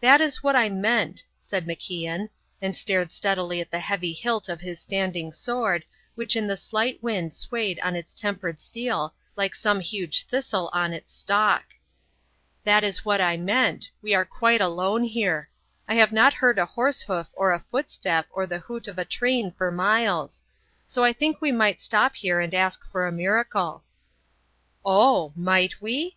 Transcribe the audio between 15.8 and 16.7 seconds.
I have not heard a